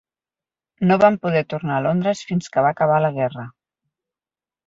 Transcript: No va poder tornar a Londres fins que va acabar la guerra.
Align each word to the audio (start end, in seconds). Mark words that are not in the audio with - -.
No 0.91 0.95
va 1.01 1.09
poder 1.25 1.43
tornar 1.53 1.75
a 1.75 1.83
Londres 1.87 2.23
fins 2.29 2.51
que 2.55 2.65
va 2.67 2.73
acabar 2.77 2.97
la 3.05 3.13
guerra. 3.19 3.47